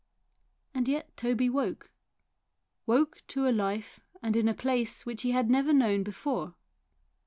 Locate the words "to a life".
3.27-3.99